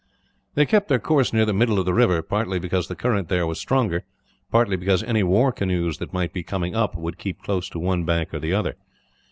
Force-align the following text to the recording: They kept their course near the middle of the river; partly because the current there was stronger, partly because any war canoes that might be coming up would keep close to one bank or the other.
They 0.55 0.65
kept 0.65 0.87
their 0.89 0.97
course 0.97 1.31
near 1.31 1.45
the 1.45 1.53
middle 1.53 1.77
of 1.77 1.85
the 1.85 1.93
river; 1.93 2.23
partly 2.23 2.57
because 2.57 2.87
the 2.87 2.95
current 2.95 3.29
there 3.29 3.45
was 3.45 3.59
stronger, 3.59 4.03
partly 4.51 4.75
because 4.75 5.03
any 5.03 5.21
war 5.21 5.51
canoes 5.51 5.99
that 5.99 6.11
might 6.11 6.33
be 6.33 6.41
coming 6.41 6.75
up 6.75 6.95
would 6.95 7.19
keep 7.19 7.43
close 7.43 7.69
to 7.69 7.77
one 7.77 8.03
bank 8.03 8.33
or 8.33 8.39
the 8.39 8.51
other. 8.51 8.77